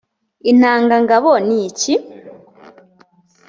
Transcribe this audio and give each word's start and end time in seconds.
intanga 0.51 0.95
ngabo 1.03 1.31
ni 1.47 1.57
iki‽ 1.67 1.93